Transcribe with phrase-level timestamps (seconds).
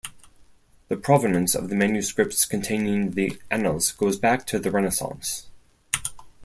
[0.87, 5.45] The provenance of the manuscripts containing the "Annals" goes back to the Renaissance.